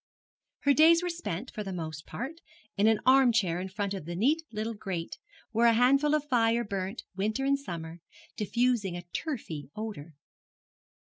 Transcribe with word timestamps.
Her 0.61 0.73
days 0.73 1.03
were 1.03 1.11
spent, 1.11 1.51
for 1.51 1.63
the 1.63 1.71
most 1.71 2.07
part, 2.07 2.41
in 2.75 2.87
an 2.87 3.01
arm 3.05 3.31
chair 3.31 3.59
in 3.59 3.69
front 3.69 3.93
of 3.93 4.05
the 4.05 4.15
neat 4.15 4.41
little 4.51 4.73
grate, 4.73 5.19
where 5.51 5.67
a 5.67 5.73
handful 5.73 6.15
of 6.15 6.27
fire 6.27 6.63
burnt, 6.63 7.03
winter 7.15 7.45
and 7.45 7.59
summer, 7.59 7.99
diffusing 8.35 8.97
a 8.97 9.03
turfy 9.13 9.69
odour. 9.75 10.15